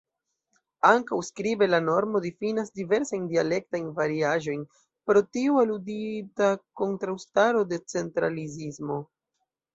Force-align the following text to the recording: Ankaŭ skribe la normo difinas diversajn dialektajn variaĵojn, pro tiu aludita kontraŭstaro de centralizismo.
Ankaŭ 0.91 1.17
skribe 1.25 1.67
la 1.67 1.79
normo 1.87 2.21
difinas 2.23 2.71
diversajn 2.79 3.27
dialektajn 3.33 3.91
variaĵojn, 4.01 4.65
pro 5.11 5.23
tiu 5.39 5.61
aludita 5.67 6.49
kontraŭstaro 6.83 7.65
de 7.75 7.83
centralizismo. 7.97 9.01